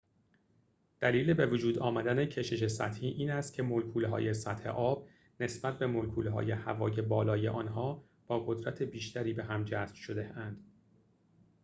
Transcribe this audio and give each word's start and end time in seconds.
دلیل 0.99 1.33
بوجود 1.33 1.79
آمدن 1.79 2.25
کشش 2.25 2.67
سطحی 2.67 3.07
این 3.07 3.31
است 3.31 3.53
که 3.53 3.63
ملکول‌های 3.63 4.33
سطح 4.33 4.69
آب 4.69 5.07
نسبت 5.39 5.79
به 5.79 5.87
ملکول‌های 5.87 6.51
هوای 6.51 7.01
بالای 7.01 7.47
آنها 7.47 8.03
با 8.27 8.39
قدرت 8.39 8.83
بیشتری 8.83 9.33
به 9.33 9.43
هم 9.43 9.63
جذب 9.65 9.95
شده‌اند 9.95 10.67